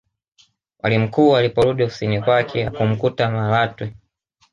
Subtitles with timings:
[0.81, 3.93] mwalimu mkuu aliporudi ofisini kwake hakumkuta malatwe